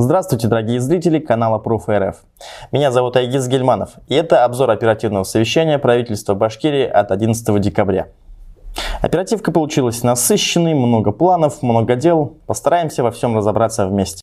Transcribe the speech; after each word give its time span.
Здравствуйте, 0.00 0.46
дорогие 0.46 0.80
зрители 0.80 1.18
канала 1.18 1.60
Proof.rf. 1.60 2.14
Меня 2.70 2.92
зовут 2.92 3.16
Айгиз 3.16 3.48
Гельманов, 3.48 3.94
и 4.06 4.14
это 4.14 4.44
обзор 4.44 4.70
оперативного 4.70 5.24
совещания 5.24 5.76
правительства 5.76 6.34
Башкирии 6.34 6.84
от 6.84 7.10
11 7.10 7.60
декабря. 7.60 8.06
Оперативка 9.02 9.50
получилась 9.50 10.04
насыщенной, 10.04 10.74
много 10.74 11.10
планов, 11.10 11.62
много 11.62 11.96
дел. 11.96 12.36
Постараемся 12.46 13.02
во 13.02 13.10
всем 13.10 13.36
разобраться 13.36 13.88
вместе. 13.88 14.22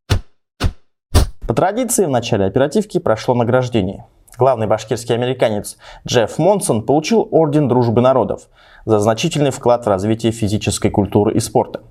По 1.46 1.54
традиции, 1.54 2.06
в 2.06 2.10
начале 2.10 2.46
оперативки 2.46 2.98
прошло 2.98 3.36
награждение. 3.36 4.06
Главный 4.38 4.68
башкирский 4.68 5.14
американец 5.14 5.76
Джефф 6.08 6.38
Монсон 6.38 6.84
получил 6.84 7.28
Орден 7.32 7.68
Дружбы 7.68 8.00
Народов 8.00 8.44
за 8.86 9.00
значительный 9.00 9.52
вклад 9.52 9.86
в 9.86 9.90
развитие 9.90 10.32
физической 10.32 10.90
культуры 10.90 11.34
и 11.34 11.42
спорта. 11.42 11.82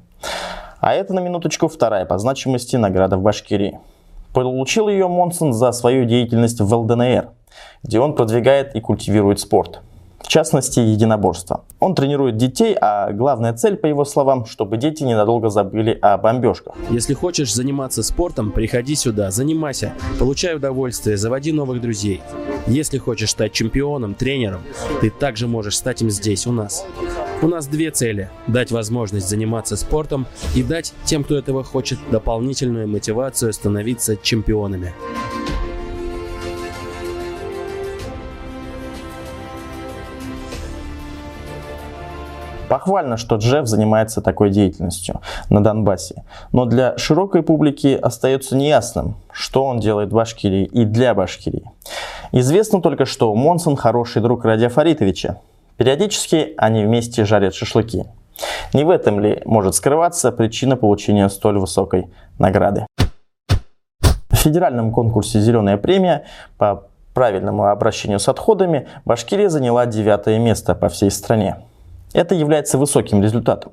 А 0.85 0.93
это, 0.93 1.15
на 1.15 1.21
минуточку, 1.21 1.69
вторая 1.69 2.05
по 2.05 2.19
значимости 2.19 2.77
награда 2.77 3.17
в 3.17 3.23
Башкирии. 3.23 3.79
Получил 4.35 4.91
ее 4.91 5.09
Монсон 5.09 5.55
за 5.55 5.73
свою 5.73 6.05
деятельность 6.05 6.61
в 6.61 6.75
ЛДНР, 6.75 7.31
где 7.83 8.01
он 8.01 8.15
продвигает 8.15 8.75
и 8.75 8.81
культивирует 8.83 9.41
спорт– 9.41 9.81
в 10.25 10.29
частности, 10.29 10.81
единоборство. 10.81 11.65
Он 11.81 11.95
тренирует 11.95 12.39
детей, 12.39 12.75
а 12.81 13.13
главная 13.13 13.53
цель, 13.53 13.77
по 13.77 13.87
его 13.87 14.07
словам, 14.07 14.47
чтобы 14.47 14.79
дети 14.79 15.03
ненадолго 15.03 15.51
забыли 15.51 15.99
о 16.01 16.17
бомбежках. 16.17 16.75
Если 16.89 17.13
хочешь 17.13 17.55
заниматься 17.55 18.03
спортом, 18.03 18.51
приходи 18.51 18.95
сюда, 18.95 19.31
занимайся, 19.31 19.93
получай 20.19 20.57
удовольствие, 20.57 21.19
заводи 21.19 21.53
новых 21.53 21.83
друзей. 21.83 22.23
Если 22.67 22.97
хочешь 22.97 23.31
стать 23.31 23.53
чемпионом, 23.53 24.15
тренером, 24.15 24.63
ты 25.03 25.11
также 25.11 25.47
можешь 25.47 25.77
стать 25.77 26.01
им 26.01 26.09
здесь, 26.09 26.47
у 26.47 26.53
нас. 26.53 26.87
У 27.45 27.47
нас 27.47 27.67
две 27.67 27.91
цели– 27.91 28.31
дать 28.47 28.71
возможность 28.71 29.29
заниматься 29.29 29.77
спортом 29.77 30.25
и 30.57 30.63
дать 30.63 30.95
тем, 31.05 31.25
кто 31.25 31.37
этого 31.37 31.63
хочет, 31.63 31.99
дополнительную 32.11 32.89
мотивацию 32.89 33.53
становиться 33.53 34.17
чемпионами. 34.17 34.95
Похвально, 42.71 43.19
что 43.19 43.37
Джефф 43.37 43.67
занимается 43.67 44.23
такой 44.23 44.49
деятельностью 44.49 45.21
на 45.51 45.63
Донбассе, 45.63 46.25
но 46.51 46.65
для 46.65 46.97
широкой 46.97 47.43
публики 47.43 47.89
остается 47.89 48.57
неясным, 48.57 49.17
что 49.31 49.67
он 49.67 49.81
делает 49.81 50.09
в 50.09 50.15
Башкирии 50.15 50.65
и 50.65 50.87
для 50.87 51.15
Башкирии. 51.15 51.71
Известно 52.33 52.81
только, 52.81 53.05
что 53.05 53.35
Монсон 53.35 53.77
хороший 53.77 54.23
друг 54.23 54.47
Радия 54.47 54.71
Фаритовича. 54.71 55.41
Периодически 55.77 56.55
они 56.57 56.85
вместе 56.85 57.25
жарят 57.25 57.55
шашлыки. 57.55 58.05
Не 58.73 58.85
в 58.85 58.91
этом 58.91 59.21
ли 59.21 59.43
может 59.45 59.75
скрываться 59.75 60.33
причина 60.33 60.77
получения 60.77 61.29
столь 61.29 61.59
высокой 61.59 62.11
награды? 62.39 62.87
В 64.31 64.37
федеральном 64.37 64.93
конкурсе 64.93 65.41
«Зеленая 65.41 65.77
премия» 65.77 66.25
по 66.59 66.89
правильному 67.15 67.67
обращению 67.67 68.19
с 68.19 68.29
отходами 68.29 68.89
Башкирия 69.05 69.49
заняла 69.49 69.87
девятое 69.87 70.39
место 70.39 70.75
по 70.75 70.89
всей 70.89 71.11
стране. 71.11 71.57
Это 72.13 72.35
является 72.35 72.79
высоким 72.79 73.23
результатом. 73.23 73.73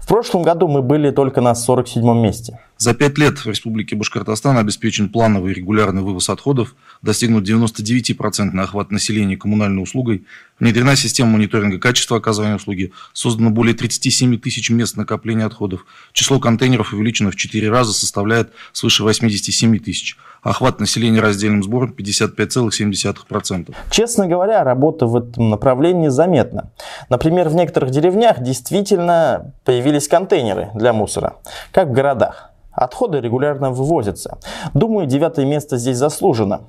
В 0.00 0.06
прошлом 0.06 0.42
году 0.42 0.68
мы 0.68 0.82
были 0.82 1.10
только 1.10 1.40
на 1.40 1.54
47 1.54 2.16
месте. 2.20 2.58
За 2.80 2.94
пять 2.94 3.18
лет 3.18 3.38
в 3.38 3.46
Республике 3.46 3.94
Башкортостан 3.94 4.56
обеспечен 4.56 5.10
плановый 5.10 5.52
регулярный 5.52 6.00
вывоз 6.00 6.30
отходов, 6.30 6.74
достигнут 7.02 7.46
99% 7.46 8.58
охват 8.58 8.90
населения 8.90 9.36
коммунальной 9.36 9.82
услугой, 9.82 10.24
внедрена 10.58 10.96
система 10.96 11.32
мониторинга 11.32 11.78
качества 11.78 12.16
оказывания 12.16 12.56
услуги, 12.56 12.92
создано 13.12 13.50
более 13.50 13.74
37 13.74 14.38
тысяч 14.38 14.70
мест 14.70 14.96
накопления 14.96 15.44
отходов, 15.44 15.84
число 16.14 16.40
контейнеров 16.40 16.94
увеличено 16.94 17.30
в 17.30 17.36
4 17.36 17.68
раза, 17.68 17.92
составляет 17.92 18.50
свыше 18.72 19.02
87 19.02 19.78
тысяч– 19.78 20.16
охват 20.42 20.80
населения 20.80 21.20
раздельным 21.20 21.62
сбором 21.62 21.94
55,7%. 21.96 23.74
Честно 23.90 24.26
говоря, 24.26 24.64
работа 24.64 25.06
в 25.06 25.16
этом 25.16 25.50
направлении 25.50 26.08
заметна. 26.08 26.70
Например, 27.08 27.48
в 27.48 27.54
некоторых 27.54 27.90
деревнях 27.90 28.40
действительно 28.42 29.52
появились 29.64 30.08
контейнеры 30.08 30.70
для 30.74 30.92
мусора, 30.92 31.36
как 31.72 31.88
в 31.88 31.92
городах. 31.92 32.49
Отходы 32.80 33.20
регулярно 33.20 33.70
вывозятся. 33.70 34.38
Думаю, 34.72 35.06
девятое 35.06 35.44
место 35.44 35.76
здесь 35.76 35.98
заслужено. 35.98 36.62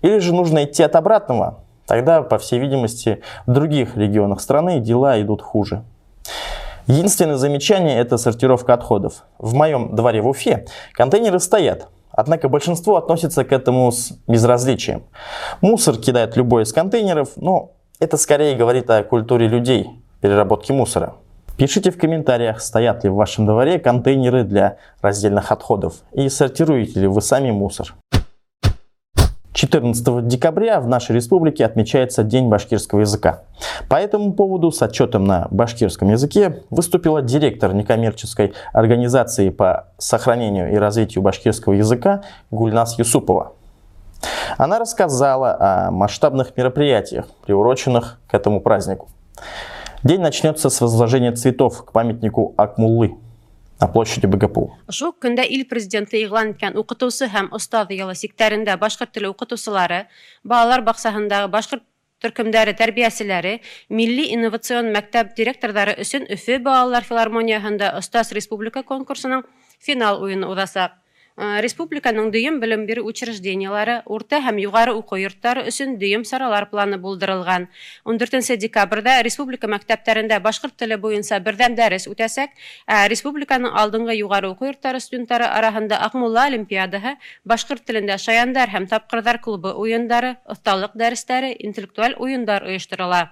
Или 0.00 0.18
же 0.18 0.34
нужно 0.34 0.64
идти 0.64 0.82
от 0.82 0.96
обратного? 0.96 1.60
Тогда, 1.86 2.22
по 2.22 2.38
всей 2.38 2.58
видимости, 2.58 3.22
в 3.46 3.52
других 3.52 3.96
регионах 3.96 4.40
страны 4.40 4.80
дела 4.80 5.22
идут 5.22 5.40
хуже. 5.40 5.84
Единственное 6.88 7.36
замечание– 7.36 7.96
это 8.00 8.16
сортировка 8.16 8.74
отходов. 8.74 9.24
В 9.38 9.54
моем 9.54 9.94
дворе 9.94 10.20
в 10.20 10.26
Уфе 10.26 10.66
контейнеры 10.94 11.38
стоят, 11.38 11.88
Однако 12.10 12.48
большинство 12.48 12.96
относится 12.96 13.44
к 13.44 13.52
этому 13.52 13.90
с 13.90 14.12
безразличием. 14.26 15.04
Мусор 15.60 15.96
кидает 15.96 16.36
любой 16.36 16.64
из 16.64 16.72
контейнеров, 16.72 17.30
но 17.36 17.70
это 18.00 18.16
скорее 18.16 18.56
говорит 18.56 18.90
о 18.90 19.02
культуре 19.04 19.46
людей 19.46 19.88
переработки 20.20 20.72
мусора. 20.72 21.14
Пишите 21.56 21.90
в 21.90 21.98
комментариях, 21.98 22.60
стоят 22.60 23.04
ли 23.04 23.10
в 23.10 23.14
вашем 23.14 23.46
дворе 23.46 23.78
контейнеры 23.78 24.44
для 24.44 24.78
раздельных 25.00 25.52
отходов 25.52 25.96
и 26.12 26.28
сортируете 26.28 27.00
ли 27.00 27.06
вы 27.06 27.20
сами 27.20 27.50
мусор. 27.50 27.94
14 29.52 30.26
декабря 30.26 30.80
в 30.80 30.88
нашей 30.88 31.14
республике 31.14 31.66
отмечается 31.66 32.24
День 32.24 32.48
башкирского 32.48 33.00
языка. 33.00 33.42
По 33.88 33.96
этому 33.96 34.32
поводу 34.32 34.72
с 34.72 34.80
отчетом 34.80 35.24
на 35.24 35.46
башкирском 35.50 36.10
языке 36.10 36.62
выступила 36.70 37.20
директор 37.20 37.74
некоммерческой 37.74 38.54
организации 38.72 39.50
по 39.50 39.88
сохранению 39.98 40.72
и 40.72 40.76
развитию 40.76 41.22
башкирского 41.22 41.74
языка 41.74 42.22
Гульнас 42.50 42.98
Юсупова. 42.98 43.52
Она 44.56 44.78
рассказала 44.78 45.56
о 45.60 45.90
масштабных 45.90 46.56
мероприятиях, 46.56 47.26
приуроченных 47.44 48.20
к 48.28 48.34
этому 48.34 48.60
празднику. 48.60 49.08
День 50.03 50.21
начнется 50.21 50.69
с 50.69 50.81
возложения 50.81 51.31
цветов 51.33 51.85
к 51.85 51.91
памятнику 51.91 52.53
Акмуллы – 52.57 53.27
на 53.79 53.87
площади 53.87 54.25
БГПУ. 54.25 54.73
Ошол 54.87 55.13
көндә 55.21 55.45
ил 55.45 55.65
президенты 55.69 56.21
игълан 56.23 56.53
иткән 56.55 56.77
укытучы 56.81 57.29
һәм 57.29 57.51
остаз 57.53 57.89
велосипедтәрендә 57.91 58.77
башкорт 58.81 59.13
теле 59.13 59.29
укытучылары, 59.29 60.07
балалар 60.43 60.81
баксаһындагы 60.81 61.51
башкорт 61.53 61.83
төркемдәре 62.23 62.73
тәрбияселәре, 62.73 63.59
милли 63.89 64.25
инновацион 64.33 64.89
мәктәп 64.95 65.35
директорлары 65.37 65.93
өчен 66.01 66.25
Өфе 66.33 66.57
балалар 66.57 67.05
филармонияһында 67.05 67.91
остаз 67.99 68.31
республика 68.33 68.81
конкурсының 68.81 69.45
финал 69.79 70.23
уены 70.23 70.49
узачак. 70.49 70.97
Э, 71.37 71.59
республиканың 71.61 72.31
дөйем 72.33 72.55
белем 72.57 72.87
бирү 72.89 73.03
учреждениялары, 73.05 73.99
урта 74.09 74.39
һәм 74.41 74.57
югары 74.57 74.95
уку 74.97 75.19
йортлары 75.21 75.67
өчен 75.69 75.93
дөйем 76.01 76.23
саралар 76.25 76.65
планы 76.71 76.97
булдырылган. 76.97 77.67
14 78.09 78.57
декабрьдә 78.63 79.19
республика 79.27 79.69
мәктәпләрендә 79.69 80.41
башкорт 80.41 80.79
теле 80.81 80.97
буенча 80.97 81.37
бердәм 81.45 81.77
дәрес 81.77 82.09
үтәсәк, 82.09 82.57
ә 82.89 83.05
республиканың 83.13 83.77
алдынгы 83.83 84.17
югары 84.17 84.49
уку 84.49 84.65
йортлары 84.65 84.99
студентлары 84.99 85.45
арасында 85.45 86.01
Акмулла 86.09 86.49
олимпиадаһы, 86.49 87.19
башкорт 87.45 87.85
телендә 87.85 88.17
шаяндар 88.17 88.73
һәм 88.73 88.89
тапкырдар 88.89 89.37
клубы 89.37 89.77
уеннары, 89.77 90.37
осталык 90.45 90.97
дәресләре, 90.97 91.53
интеллектуаль 91.59 92.17
уеннар 92.17 92.65
оештырыла 92.65 93.27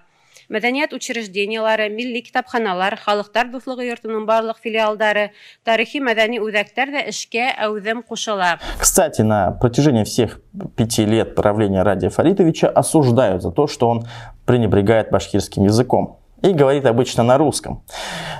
Мәдәният 0.50 0.92
учреждениялары, 0.92 1.88
милли 1.88 2.20
китапханалар, 2.26 2.98
халыктар 2.98 3.48
дуслыгы 3.52 3.86
йортының 3.86 4.26
барлык 4.26 4.58
филиалдары, 4.62 5.30
тарихи 5.64 6.02
мәдәни 6.02 6.40
үҙәктәр 6.42 6.90
дә 6.96 7.04
эшкә 7.12 7.46
әүҙем 7.54 8.02
ҡушыла. 8.02 8.58
Кстати, 8.78 9.22
на 9.22 9.52
протяжении 9.52 10.04
всех 10.04 10.40
пяти 10.76 11.06
лет 11.06 11.34
правления 11.34 11.82
Радия 11.82 12.10
Фаритовича 12.10 12.68
осуждают 12.68 13.42
за 13.42 13.52
то, 13.52 13.68
что 13.68 13.88
он 13.88 14.06
пренебрегает 14.44 15.10
башкирским 15.10 15.64
языком 15.64 16.18
и 16.42 16.52
говорит 16.52 16.86
обычно 16.86 17.22
на 17.22 17.38
русском. 17.38 17.84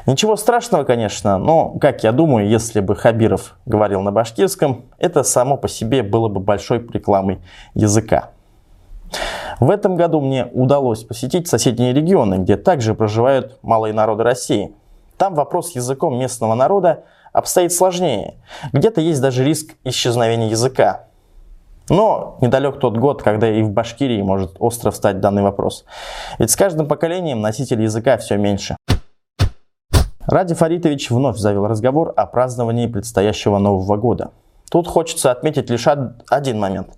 Ничего 0.06 0.37
страшного, 0.37 0.84
конечно, 0.84 1.38
но, 1.38 1.78
как 1.78 2.03
я 2.03 2.12
думаю, 2.12 2.48
если 2.48 2.80
бы 2.80 2.97
Хабиров 2.97 3.57
говорил 3.66 4.01
на 4.01 4.10
башкирском, 4.10 4.86
это 4.98 5.22
само 5.22 5.57
по 5.57 5.68
себе 5.68 6.03
было 6.03 6.28
бы 6.28 6.41
большой 6.41 6.78
рекламой 6.92 7.39
языка. 7.74 8.30
В 9.60 9.68
этом 9.68 9.95
году 9.95 10.22
мне 10.22 10.47
удалось 10.47 11.04
посетить 11.04 11.47
соседние 11.47 11.92
регионы, 11.92 12.36
где 12.36 12.57
также 12.57 12.95
проживают 12.95 13.59
малые 13.60 13.92
народы 13.92 14.22
России. 14.22 14.74
Там 15.18 15.34
вопрос 15.34 15.72
с 15.72 15.77
языком 15.77 16.18
местного 16.18 16.54
народа 16.54 17.04
обстоит 17.34 17.71
сложнее. 17.71 18.36
Где-то 18.72 19.03
есть 19.03 19.21
даже 19.21 19.45
риск 19.45 19.74
исчезновения 19.84 20.48
языка. 20.48 21.04
Но 21.91 22.39
недалек 22.41 22.78
тот 22.78 22.97
год, 22.97 23.22
когда 23.22 23.51
и 23.51 23.62
в 23.62 23.71
Башкирии 23.71 24.22
может 24.22 24.57
остро 24.60 24.91
встать 24.91 25.21
данный 25.21 25.42
вопрос. 25.42 25.84
Ведь 26.39 26.51
с 26.51 26.57
каждым 26.57 26.89
поколением 26.89 27.42
носителей 27.42 27.84
языка 27.84 28.16
все 28.16 28.39
меньше. 28.39 28.77
Ради 30.27 30.54
Фаритович 30.54 31.10
вновь 31.10 31.36
завел 31.36 31.66
разговор 31.66 32.15
о 32.16 32.24
праздновании 32.24 32.86
предстоящего 32.86 33.59
Нового 33.59 33.97
года. 33.98 34.30
Тут 34.71 34.87
хочется 34.87 35.33
отметить 35.33 35.69
лишь 35.69 35.87
один 35.87 36.59
момент. 36.59 36.91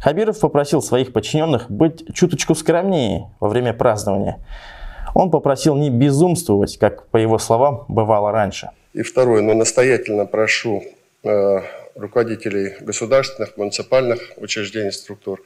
Хабиров 0.00 0.40
попросил 0.40 0.82
своих 0.82 1.12
подчиненных 1.12 1.70
быть 1.70 2.12
чуточку 2.12 2.56
скромнее 2.56 3.30
во 3.38 3.48
время 3.48 3.72
празднования. 3.72 4.44
Он 5.14 5.30
попросил 5.30 5.76
не 5.76 5.90
безумствовать, 5.90 6.76
как, 6.78 7.06
по 7.08 7.16
его 7.16 7.38
словам, 7.38 7.84
бывало 7.88 8.32
раньше. 8.32 8.70
И 8.92 9.02
второе, 9.02 9.42
но 9.42 9.54
настоятельно 9.54 10.26
прошу 10.26 10.82
э, 11.22 11.60
руководителей 11.94 12.74
государственных, 12.80 13.56
муниципальных 13.56 14.32
учреждений, 14.36 14.90
структур. 14.90 15.40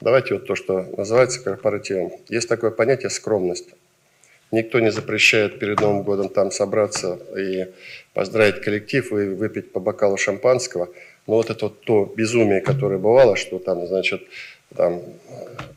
Давайте 0.00 0.34
вот 0.34 0.46
то, 0.46 0.54
что 0.54 0.82
называется 0.96 1.42
корпоративом. 1.42 2.12
Есть 2.28 2.48
такое 2.48 2.70
понятие 2.70 3.10
скромность. 3.10 3.68
Никто 4.52 4.78
не 4.78 4.92
запрещает 4.92 5.58
перед 5.58 5.80
Новым 5.80 6.04
годом 6.04 6.28
там 6.28 6.52
собраться 6.52 7.18
и 7.36 7.72
поздравить 8.12 8.60
коллектив 8.60 9.10
и 9.10 9.34
выпить 9.34 9.72
по 9.72 9.80
бокалу 9.80 10.16
шампанского. 10.16 10.90
Но 11.26 11.36
вот 11.36 11.50
это 11.50 11.66
вот 11.66 11.80
то 11.82 12.12
безумие, 12.16 12.60
которое 12.60 12.98
бывало, 12.98 13.36
что 13.36 13.58
там, 13.58 13.86
значит, 13.86 14.22
там, 14.76 15.00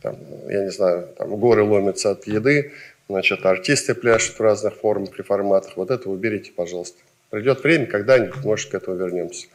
там 0.01 0.15
я 0.49 0.63
не 0.63 0.71
знаю, 0.71 1.07
там 1.17 1.35
горы 1.37 1.63
ломятся 1.63 2.11
от 2.11 2.27
еды, 2.27 2.73
значит, 3.09 3.45
артисты 3.45 3.95
пляшут 3.95 4.39
в 4.39 4.41
разных 4.41 4.75
формах 4.75 5.17
и 5.19 5.23
форматах. 5.23 5.77
Вот 5.77 5.91
это 5.91 6.09
уберите, 6.09 6.51
пожалуйста. 6.51 6.97
Придет 7.29 7.63
время, 7.63 7.85
когда-нибудь, 7.85 8.43
может, 8.43 8.71
к 8.71 8.75
этому 8.75 8.97
вернемся. 8.97 9.47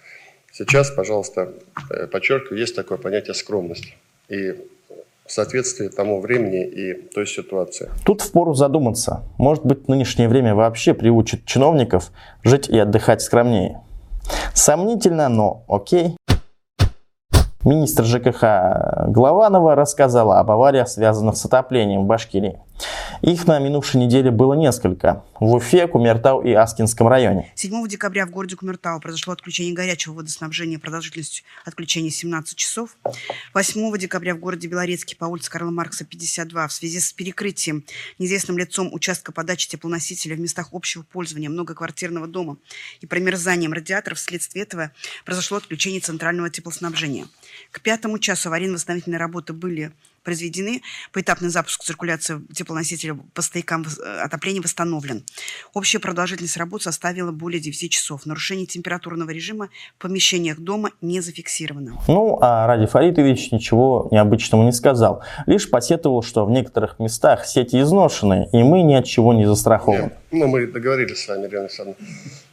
Сейчас, 0.53 0.91
пожалуйста, 0.91 1.55
э, 1.91 2.07
подчеркиваю, 2.07 2.61
есть 2.61 2.77
такое 2.77 2.99
понятие 2.99 3.35
скромность. 3.35 3.95
И 4.29 4.55
в 5.25 5.33
соответствии 5.33 5.89
тому 5.89 6.21
времени 6.21 6.67
и 6.67 6.93
той 6.93 7.27
ситуации. 7.27 7.91
Тут 8.05 8.21
впору 8.21 8.55
задуматься. 8.55 9.23
Может 9.39 9.65
быть, 9.65 9.89
нынешнее 9.89 10.29
время 10.29 10.55
вообще 10.55 10.93
приучит 10.93 11.47
чиновников 11.47 12.11
жить 12.45 12.69
и 12.69 12.79
отдыхать 12.79 13.23
скромнее. 13.23 13.81
Сомнительно, 14.55 15.29
но 15.29 15.65
окей. 15.69 16.17
Министр 17.65 18.05
ЖКХ 18.05 19.09
Главанова 19.09 19.77
рассказала 19.77 20.41
об 20.41 20.51
авариях, 20.51 20.89
связанных 20.89 21.37
с 21.37 21.45
отоплением 21.45 22.05
в 22.05 22.07
Башкирии. 22.07 22.61
Их 23.23 23.47
на 23.47 23.59
минувшей 23.59 24.01
неделе 24.01 24.31
было 24.31 24.55
несколько. 24.55 25.25
В 25.39 25.55
Уфе, 25.55 25.87
Кумертау 25.87 26.43
и 26.43 26.53
Аскинском 26.53 27.09
районе. 27.09 27.53
7 27.55 27.87
декабря 27.89 28.27
в 28.27 28.31
городе 28.31 28.57
Кумертау 28.57 29.01
произошло 29.01 29.33
отключение 29.33 29.75
горячего 29.75 30.15
водоснабжения 30.15 30.79
продолжительностью 30.79 31.45
отключения 31.65 32.11
17 32.11 32.57
часов. 32.57 32.97
8 33.55 33.99
декабря 33.99 34.35
в 34.35 34.39
городе 34.39 34.69
Белорецке 34.69 35.17
по 35.17 35.27
улице 35.27 35.51
Карла 35.51 35.71
Маркса 35.71 36.05
52 36.05 36.69
в 36.69 36.73
связи 36.73 37.01
с 37.01 37.13
перекрытием 37.13 37.85
неизвестным 38.19 38.59
лицом 38.59 38.93
участка 38.93 39.33
подачи 39.33 39.69
теплоносителя 39.69 40.37
в 40.37 40.41
местах 40.41 40.69
общего 40.73 41.03
пользования 41.03 41.49
многоквартирного 41.49 42.27
дома 42.27 42.57
и 43.01 43.07
промерзанием 43.07 43.73
радиаторов 43.73 44.19
вследствие 44.19 44.65
этого 44.65 44.91
произошло 45.25 45.59
отключение 45.59 46.01
центрального 46.01 46.51
теплоснабжения. 46.51 47.27
К 47.71 47.81
пятому 47.81 48.19
часу 48.19 48.49
аварийно-восстановительные 48.49 49.19
работы 49.19 49.53
были 49.53 49.93
произведены. 50.23 50.83
Поэтапный 51.13 51.49
запуск 51.49 51.83
циркуляции 51.83 52.41
теплоносителя 52.55 53.19
по 53.35 53.43
стоякам 53.43 53.85
э, 53.85 54.21
отопления 54.21 54.63
восстановлен. 54.63 55.25
Общая 55.75 55.99
продолжительность 55.99 56.57
работ 56.57 56.83
составила 56.83 57.33
более 57.33 57.61
9 57.61 57.91
часов. 57.91 58.27
Нарушение 58.27 58.67
температурного 58.67 59.31
режима 59.31 59.69
в 59.99 60.03
помещениях 60.03 60.59
дома 60.59 60.91
не 61.01 61.21
зафиксировано. 61.21 61.99
Ну, 62.09 62.39
а 62.41 62.67
Ради 62.67 62.87
Фаритович 62.87 63.53
ничего 63.53 64.09
необычного 64.11 64.65
не 64.65 64.73
сказал. 64.73 65.23
Лишь 65.47 65.69
посетовал, 65.69 66.23
что 66.23 66.45
в 66.45 66.51
некоторых 66.51 66.99
местах 66.99 67.47
сети 67.47 67.81
изношены, 67.81 68.49
и 68.53 68.63
мы 68.63 68.83
ни 68.83 68.95
от 68.95 69.05
чего 69.05 69.33
не 69.33 69.47
застрахованы. 69.47 70.03
Нет. 70.03 70.19
Ну, 70.31 70.47
мы 70.47 70.67
договорились 70.67 71.23
с 71.23 71.29
вами, 71.29 71.47
Ирина 71.47 71.63
Александровна. 71.63 72.07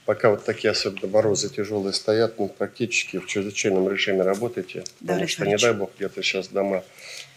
Пока 0.09 0.31
вот 0.31 0.43
такие 0.43 0.71
особенно 0.71 1.07
морозы 1.07 1.49
тяжелые 1.49 1.93
стоят, 1.93 2.39
ну, 2.39 2.47
практически 2.47 3.17
в 3.19 3.27
чрезвычайном 3.27 3.87
режиме 3.87 4.23
работаете. 4.23 4.83
Да, 5.01 5.13
потому 5.13 5.27
что, 5.27 5.45
не 5.45 5.55
дай 5.55 5.71
бог, 5.71 5.91
где-то 5.97 6.23
сейчас 6.23 6.47
дома 6.47 6.83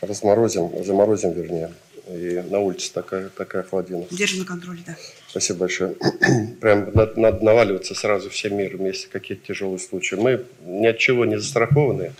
разморозим, 0.00 0.82
заморозим, 0.82 1.32
вернее. 1.32 1.70
И 2.08 2.42
на 2.48 2.60
улице 2.60 2.90
такая, 2.90 3.28
такая 3.28 3.62
холодина. 3.62 4.06
Держим 4.10 4.38
на 4.38 4.46
контроле, 4.46 4.80
да. 4.86 4.96
Спасибо 5.28 5.58
большое. 5.58 5.96
Прям 6.62 6.90
надо, 6.94 7.20
надо 7.20 7.44
наваливаться 7.44 7.94
сразу 7.94 8.30
всем 8.30 8.56
миром, 8.56 8.86
если 8.86 9.06
какие-то 9.08 9.48
тяжелые 9.48 9.78
случаи. 9.78 10.14
Мы 10.14 10.42
ни 10.64 10.86
от 10.86 10.96
чего 10.96 11.26
не 11.26 11.36
застрахованы. 11.36 12.14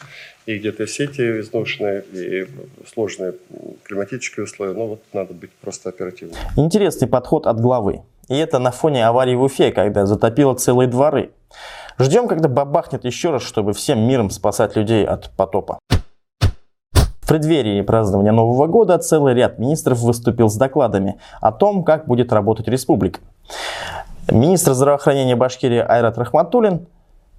И 0.45 0.59
где-то 0.59 0.87
сети 0.87 1.41
изношенные, 1.41 2.05
и 2.13 2.47
сложные 2.93 3.37
климатические 3.85 4.45
условия. 4.45 4.75
Но 4.75 4.87
вот 4.87 5.03
надо 5.15 5.33
быть 5.33 5.51
просто 5.63 5.89
оперативным. 5.89 6.37
Интересный 6.59 7.09
подход 7.09 7.47
от 7.47 7.59
главы. 7.59 8.03
И 8.29 8.37
это 8.37 8.59
на 8.59 8.71
фоне 8.71 9.07
аварии 9.07 9.35
в 9.35 9.43
Уфе, 9.43 9.73
когда 9.73 10.07
затопило 10.07 10.55
целые 10.55 10.89
дворы. 10.89 11.33
Ждем, 11.99 12.29
когда 12.29 12.49
бабахнет 12.49 13.05
еще 13.05 13.31
раз, 13.31 13.43
чтобы 13.43 13.73
всем 13.73 14.01
миром 14.01 14.31
спасать 14.31 14.77
людей 14.77 15.05
от 15.05 15.31
потопа. 15.31 15.79
В 17.21 17.29
преддверии 17.29 17.81
празднования 17.83 18.33
Нового 18.33 18.67
года 18.67 18.99
целый 18.99 19.35
ряд 19.35 19.59
министров 19.59 20.01
выступил 20.01 20.49
с 20.49 20.57
докладами 20.57 21.19
о 21.41 21.53
том, 21.53 21.85
как 21.85 22.07
будет 22.07 22.33
работать 22.33 22.69
республика. 22.69 23.21
Министр 24.31 24.75
здравоохранения 24.75 25.35
Башкирии 25.35 25.79
Айрат 25.79 26.17
Рахматуллин 26.19 26.87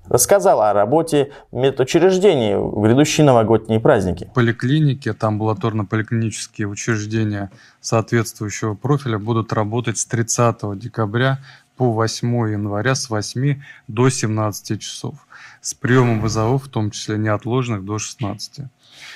рассказал 0.08 0.62
о 0.62 0.74
работе 0.74 1.32
медучреждений 1.52 2.56
в 2.56 2.82
грядущие 2.82 3.26
новогодние 3.26 3.80
праздники. 3.80 4.30
Поликлиники, 4.34 5.14
там 5.14 5.34
амбулаторно-поликлинические 5.34 6.68
учреждения 6.68 7.52
соответствующего 7.82 8.76
профиля 8.76 9.18
будут 9.18 9.54
работать 9.54 9.98
с 9.98 10.06
30 10.06 10.78
декабря 10.78 11.40
по 11.76 11.92
8 11.92 12.52
января 12.52 12.96
с 12.96 13.10
8 13.10 13.62
до 13.88 14.10
17 14.10 14.80
часов, 14.80 15.16
с 15.62 15.74
приемом 15.74 16.22
вызовов, 16.22 16.66
в 16.66 16.70
том 16.70 16.92
числе 16.92 17.18
неотложных, 17.18 17.84
до 17.84 17.98
16. 17.98 18.66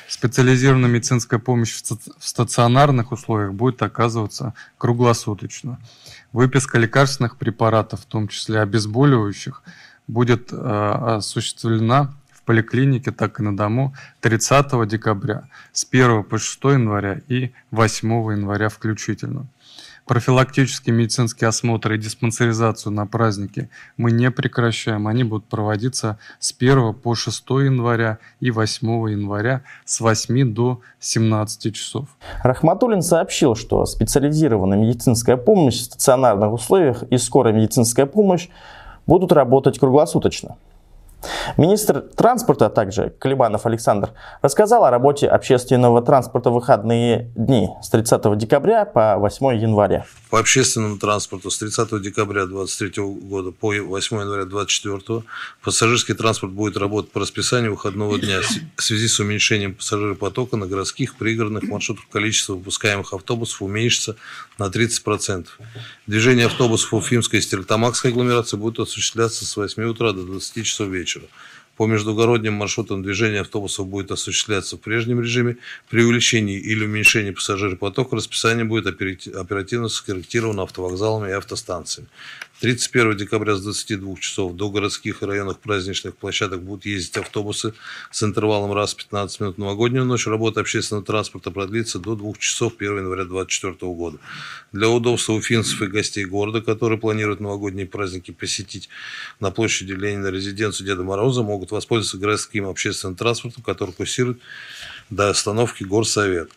Специализированная 0.08 0.90
медицинская 0.90 1.40
помощь 1.40 1.74
в 1.74 1.84
стационарных 2.20 3.12
условиях 3.12 3.54
будет 3.54 3.82
оказываться 3.84 4.54
круглосуточно. 4.78 5.80
Выписка 6.32 6.80
лекарственных 6.80 7.38
препаратов, 7.38 8.02
в 8.02 8.06
том 8.06 8.28
числе 8.28 8.60
обезболивающих, 8.62 9.62
будет 10.08 10.52
э, 10.52 10.56
осуществлена 11.18 12.14
в 12.32 12.44
поликлинике, 12.44 13.12
так 13.12 13.40
и 13.40 13.44
на 13.44 13.56
дому 13.56 13.94
30 14.22 14.88
декабря 14.88 15.44
с 15.74 15.86
1 15.90 16.24
по 16.24 16.38
6 16.38 16.64
января 16.64 17.22
и 17.28 17.52
8 17.72 18.10
января 18.32 18.70
включительно. 18.70 19.48
Профилактические 20.08 20.96
медицинские 20.96 21.50
осмотры 21.50 21.96
и 21.96 22.00
диспансеризацию 22.00 22.94
на 22.94 23.06
праздники 23.06 23.70
мы 23.98 24.12
не 24.12 24.32
прекращаем. 24.32 25.06
Они 25.06 25.26
будут 25.26 25.50
проводиться 25.50 26.18
с 26.40 26.56
1 26.58 26.94
по 26.94 27.14
6 27.14 27.44
января 27.50 28.20
и 28.40 28.50
8 28.50 28.88
января 29.10 29.64
с 29.84 30.00
8 30.00 30.54
до 30.54 30.80
17 31.02 31.76
часов. 31.76 32.08
Рахматуллин 32.42 33.02
сообщил, 33.02 33.56
что 33.56 33.86
специализированная 33.86 34.78
медицинская 34.78 35.36
помощь 35.36 35.76
в 35.76 35.84
стационарных 35.84 36.54
условиях 36.54 37.04
и 37.10 37.18
скорая 37.18 37.54
медицинская 37.54 38.06
помощь 38.06 38.48
будут 39.08 39.32
работать 39.32 39.80
круглосуточно. 39.80 40.58
Министр 41.58 42.02
транспорта, 42.02 42.68
а 42.68 42.70
также 42.70 43.14
Колебанов 43.20 43.66
Александр, 43.66 44.12
рассказал 44.42 44.86
о 44.86 44.92
работе 44.92 45.28
общественного 45.28 46.02
транспорта 46.02 46.50
в 46.50 46.54
выходные 46.54 47.32
дни 47.36 47.70
с 47.82 47.90
30 47.90 48.38
декабря 48.38 48.86
по 48.86 49.18
8 49.18 49.56
января. 49.58 50.06
По 50.30 50.40
общественному 50.40 50.98
транспорту 50.98 51.50
с 51.50 51.58
30 51.58 52.02
декабря 52.02 52.46
2023 52.46 53.04
года 53.04 53.52
по 53.52 53.74
8 53.74 54.20
января 54.20 54.46
2024 54.46 55.24
пассажирский 55.64 56.14
транспорт 56.14 56.54
будет 56.54 56.78
работать 56.78 57.12
по 57.12 57.22
расписанию 57.22 57.72
выходного 57.72 58.20
дня 58.20 58.40
в 58.76 58.84
связи 58.84 59.08
с 59.08 59.20
уменьшением 59.20 59.74
пассажиропотока 59.74 60.58
на 60.58 60.68
городских, 60.68 61.16
пригородных 61.16 61.64
маршрутах 61.64 62.08
количество 62.12 62.54
выпускаемых 62.54 63.14
автобусов 63.14 63.62
уменьшится 63.62 64.16
на 64.60 64.66
30%. 64.66 65.48
Движение 66.06 66.46
автобусов 66.46 66.94
Уфимской 66.94 67.40
и 67.40 67.42
Стерлитамакской 67.42 68.12
агломерации 68.12 68.58
будет 68.58 68.80
осуществляться 68.80 69.46
с 69.46 69.58
8 69.58 69.84
утра 69.84 70.12
до 70.12 70.24
20 70.24 70.66
часов 70.66 70.88
вечера 70.90 71.07
вечера. 71.08 71.28
По 71.78 71.86
междугородним 71.86 72.54
маршрутам 72.54 73.04
движение 73.04 73.42
автобусов 73.42 73.88
будет 73.88 74.12
осуществляться 74.12 74.78
в 74.78 74.80
прежнем 74.82 75.22
режиме. 75.22 75.58
При 75.90 76.04
увеличении 76.04 76.60
или 76.60 76.84
уменьшении 76.84 77.30
пассажиропотока 77.32 78.16
расписание 78.16 78.66
будет 78.66 78.88
оперативно 78.88 79.88
скорректировано 79.88 80.64
автовокзалами 80.64 81.30
и 81.30 81.34
автостанциями. 81.34 82.10
31 82.62 83.18
декабря 83.18 83.56
с 83.56 83.62
22 83.62 84.16
часов 84.16 84.56
до 84.56 84.72
городских 84.72 85.22
и 85.22 85.26
районных 85.26 85.60
праздничных 85.60 86.16
площадок 86.16 86.64
будут 86.64 86.88
ездить 86.88 87.16
автобусы 87.18 87.76
с 88.10 88.24
интервалом 88.24 88.74
раз 88.74 88.96
в 88.96 88.98
15 88.98 89.40
минут. 89.42 89.58
Новогоднюю 89.60 90.06
ночь 90.06 90.26
работа 90.26 90.62
общественного 90.62 91.06
транспорта 91.06 91.52
продлится 91.52 92.00
до 92.00 92.16
2 92.16 92.34
часов 92.40 92.74
1 92.80 92.98
января 92.98 93.26
2024 93.26 93.94
года. 93.94 94.18
Для 94.72 94.90
удобства 94.90 95.34
уфимцев 95.34 95.80
и 95.84 95.86
гостей 95.86 96.26
города, 96.26 96.62
которые 96.62 96.98
планируют 97.00 97.40
новогодние 97.40 97.86
праздники 97.86 98.32
посетить 98.32 98.90
на 99.40 99.52
площади 99.52 99.92
Ленина 99.92 100.28
резиденцию 100.28 100.88
Деда 100.88 101.04
Мороза, 101.04 101.44
могут 101.44 101.67
воспользоваться 101.72 102.18
городским 102.18 102.68
общественным 102.68 103.16
транспортом, 103.16 103.64
который 103.64 103.92
курсирует 103.92 104.40
до 105.10 105.30
остановки 105.30 105.84
Горсовет. 105.84 106.50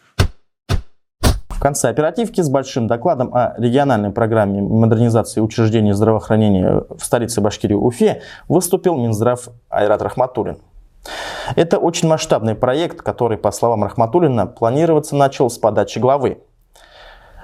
В 1.48 1.62
конце 1.62 1.90
оперативки 1.90 2.40
с 2.40 2.48
большим 2.48 2.86
докладом 2.86 3.34
о 3.34 3.54
региональной 3.58 4.10
программе 4.10 4.62
модернизации 4.62 5.42
учреждений 5.42 5.92
здравоохранения 5.92 6.84
в 6.88 7.04
столице 7.04 7.42
Башкирии 7.42 7.74
Уфе 7.74 8.22
выступил 8.48 8.96
Минздрав 8.96 9.48
Айрат 9.68 10.00
Рахматуллин. 10.00 10.56
Это 11.56 11.76
очень 11.78 12.08
масштабный 12.08 12.54
проект, 12.54 13.02
который, 13.02 13.36
по 13.36 13.50
словам 13.50 13.84
Рахматуллина, 13.84 14.46
планироваться 14.46 15.16
начал 15.16 15.50
с 15.50 15.58
подачи 15.58 15.98
главы. 15.98 16.38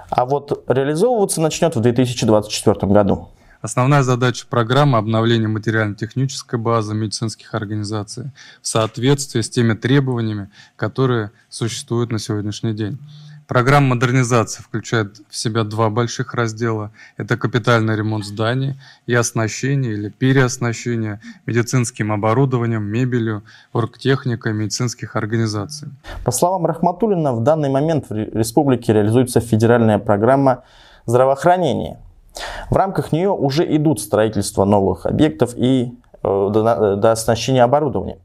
А 0.08 0.24
вот 0.24 0.64
реализовываться 0.66 1.40
начнет 1.42 1.76
в 1.76 1.80
2024 1.80 2.92
году. 2.92 3.28
Основная 3.60 4.02
задача 4.02 4.46
программы– 4.48 4.98
обновление 4.98 5.48
материально-технической 5.48 6.58
базы 6.58 6.94
медицинских 6.94 7.54
организаций 7.54 8.30
в 8.62 8.68
соответствии 8.68 9.40
с 9.40 9.50
теми 9.50 9.74
требованиями, 9.74 10.50
которые 10.76 11.30
существуют 11.48 12.10
на 12.12 12.18
сегодняшний 12.18 12.74
день. 12.74 12.98
Программа 13.46 13.94
модернизации 13.94 14.60
включает 14.60 15.20
в 15.30 15.36
себя 15.36 15.62
два 15.62 15.88
больших 15.88 16.34
раздела. 16.34 16.90
Это 17.16 17.36
капитальный 17.36 17.94
ремонт 17.94 18.24
зданий 18.24 18.74
и 19.06 19.14
оснащение 19.14 19.92
или 19.92 20.08
переоснащение 20.08 21.20
медицинским 21.46 22.10
оборудованием, 22.10 22.82
мебелью, 22.82 23.44
оргтехникой 23.72 24.52
медицинских 24.52 25.14
организаций. 25.14 25.88
По 26.24 26.32
словам 26.32 26.66
Рахматуллина, 26.66 27.34
в 27.34 27.44
данный 27.44 27.68
момент 27.68 28.06
в 28.10 28.14
республике 28.14 28.92
реализуется 28.92 29.40
федеральная 29.40 30.00
программа 30.00 30.64
здравоохранения. 31.06 32.00
В 32.70 32.76
рамках 32.76 33.12
нее 33.12 33.30
уже 33.30 33.64
идут 33.76 34.00
строительство 34.00 34.64
новых 34.64 35.06
объектов 35.06 35.54
и 35.56 35.94
э, 36.22 36.48
до, 36.52 36.96
до 36.96 37.12
оснащения 37.12 37.64
оборудования. 37.64 38.18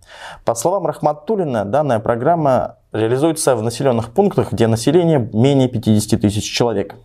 По 0.45 0.55
словам 0.55 0.85
Рахматуллина, 0.85 1.65
данная 1.65 1.99
программа 1.99 2.77
реализуется 2.91 3.55
в 3.55 3.61
населенных 3.61 4.11
пунктах, 4.11 4.51
где 4.51 4.67
население 4.67 5.29
менее 5.33 5.69
50 5.69 6.19
тысяч 6.19 6.43
человек. 6.43 6.95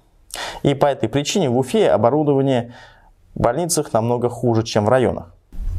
И 0.62 0.74
по 0.74 0.86
этой 0.86 1.08
причине 1.08 1.48
в 1.48 1.58
Уфе 1.58 1.90
оборудование 1.90 2.74
в 3.34 3.40
больницах 3.40 3.92
намного 3.92 4.28
хуже, 4.28 4.62
чем 4.62 4.86
в 4.86 4.88
районах. 4.88 5.32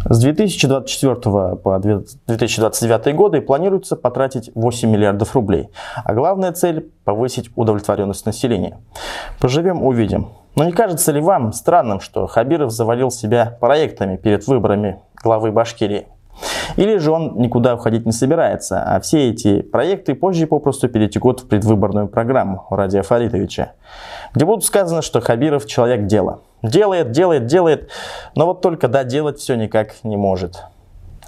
С 0.10 0.20
2024 0.20 1.16
по 1.56 1.80
2029 1.80 3.16
годы 3.16 3.42
планируется 3.42 3.96
потратить 3.96 4.52
8 4.56 4.90
миллиардов 4.90 5.36
рублей. 5.36 5.70
А 6.06 6.14
главная 6.14 6.54
цель– 6.54 6.92
повысить 7.04 7.50
удовлетворенность 7.56 8.26
населения. 8.26 8.80
Поживем– 9.40 9.84
увидим. 9.86 10.30
Но 10.58 10.64
не 10.64 10.72
кажется 10.72 11.12
ли 11.12 11.22
вам 11.22 11.54
странным, 11.54 12.00
что 12.00 12.26
Хабиров 12.26 12.72
завалил 12.72 13.12
себя 13.12 13.56
проектами 13.62 14.18
перед 14.18 14.48
выборами 14.48 15.00
главы 15.24 15.52
Башкирии? 15.52 16.08
Или 16.78 16.98
же 16.98 17.12
он 17.12 17.40
никуда 17.40 17.76
уходить 17.76 18.08
не 18.08 18.12
собирается, 18.12 18.82
а 18.84 19.00
все 19.00 19.30
эти 19.30 19.62
проекты 19.62 20.16
позже 20.16 20.48
попросту 20.48 20.90
перетекут 20.90 21.42
в 21.42 21.48
предвыборную 21.48 22.08
программу 22.08 22.66
Радия 22.72 23.04
Фаритовича, 23.04 23.74
где 24.34 24.46
будут 24.46 24.66
сказано, 24.66 25.04
что 25.04 25.22
Хабиров 25.22 25.68
человек 25.68 26.08
дела. 26.08 26.40
Делает, 26.64 27.12
делает, 27.12 27.46
делает, 27.46 27.92
но 28.34 28.48
вот 28.48 28.62
только 28.62 28.88
доделать 28.88 29.38
все 29.38 29.54
никак 29.56 30.04
не 30.04 30.18
может. 30.18 30.64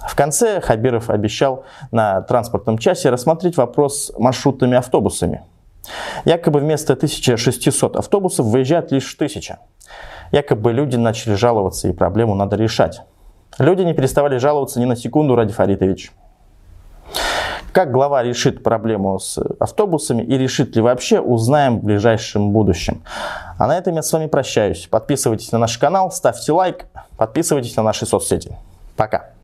В 0.08 0.16
конце 0.16 0.60
Хабиров 0.60 1.08
обещал 1.08 1.64
на 1.92 2.20
транспортном 2.22 2.78
часе 2.78 3.10
рассмотреть 3.10 3.56
вопрос 3.56 4.12
маршрутными 4.18 4.76
автобусами. 4.76 5.44
Якобы 6.24 6.60
вместо 6.60 6.92
1600 6.92 7.96
автобусов 7.96 8.46
выезжает 8.46 8.92
лишь 8.92 9.14
1000. 9.14 9.58
Якобы 10.32 10.72
люди 10.72 10.96
начали 10.96 11.34
жаловаться 11.34 11.88
и 11.88 11.92
проблему 11.92 12.34
надо 12.34 12.56
решать. 12.56 13.02
Люди 13.58 13.82
не 13.82 13.94
переставали 13.94 14.38
жаловаться 14.38 14.80
ни 14.80 14.84
на 14.84 14.96
секунду, 14.96 15.34
Ради 15.34 15.52
Фаритович. 15.52 16.12
Как 17.72 17.92
глава 17.92 18.22
решит 18.22 18.64
проблему 18.64 19.18
с 19.20 19.38
автобусами 19.60 20.22
и 20.22 20.36
решит 20.36 20.74
ли 20.74 20.82
вообще, 20.82 21.20
узнаем 21.20 21.78
в 21.78 21.84
ближайшем 21.84 22.50
будущем. 22.50 23.02
А 23.58 23.66
на 23.66 23.78
этом 23.78 23.94
я 23.94 24.02
с 24.02 24.12
вами 24.12 24.26
прощаюсь. 24.26 24.88
Подписывайтесь 24.90 25.52
на 25.52 25.58
наш 25.58 25.78
канал, 25.78 26.10
ставьте 26.10 26.52
лайк, 26.52 26.86
подписывайтесь 27.16 27.76
на 27.76 27.84
наши 27.84 28.06
соцсети. 28.06 28.56
Пока. 28.96 29.39